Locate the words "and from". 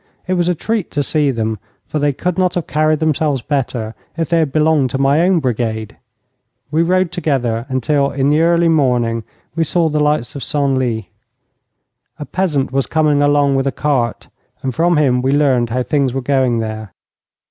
14.63-14.97